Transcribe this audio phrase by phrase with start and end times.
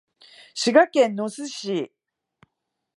[0.55, 1.93] 滋賀県野洲市